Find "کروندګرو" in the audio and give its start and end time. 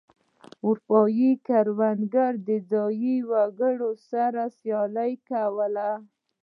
1.47-2.39